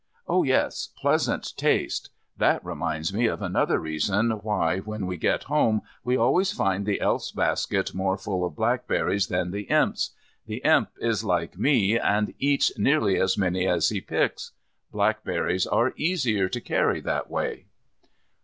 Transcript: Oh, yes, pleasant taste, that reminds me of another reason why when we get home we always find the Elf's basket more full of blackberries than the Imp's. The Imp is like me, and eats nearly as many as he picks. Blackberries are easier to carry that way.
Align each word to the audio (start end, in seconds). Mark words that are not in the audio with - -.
Oh, 0.27 0.41
yes, 0.41 0.87
pleasant 0.97 1.55
taste, 1.57 2.09
that 2.35 2.65
reminds 2.65 3.13
me 3.13 3.27
of 3.27 3.39
another 3.39 3.77
reason 3.77 4.31
why 4.31 4.79
when 4.79 5.05
we 5.05 5.15
get 5.15 5.43
home 5.43 5.81
we 6.03 6.17
always 6.17 6.51
find 6.51 6.87
the 6.87 6.99
Elf's 6.99 7.31
basket 7.31 7.93
more 7.93 8.17
full 8.17 8.43
of 8.43 8.55
blackberries 8.55 9.27
than 9.27 9.51
the 9.51 9.67
Imp's. 9.69 10.15
The 10.47 10.57
Imp 10.65 10.89
is 10.97 11.23
like 11.23 11.55
me, 11.59 11.99
and 11.99 12.33
eats 12.39 12.75
nearly 12.79 13.19
as 13.21 13.37
many 13.37 13.67
as 13.67 13.89
he 13.89 14.01
picks. 14.01 14.53
Blackberries 14.91 15.67
are 15.67 15.93
easier 15.95 16.49
to 16.49 16.59
carry 16.59 16.99
that 17.01 17.29
way. 17.29 17.65